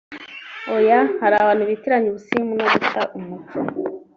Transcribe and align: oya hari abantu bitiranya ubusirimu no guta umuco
oya 0.75 0.99
hari 1.21 1.35
abantu 1.37 1.63
bitiranya 1.69 2.07
ubusirimu 2.09 2.53
no 2.59 2.65
guta 2.73 3.01
umuco 3.17 3.57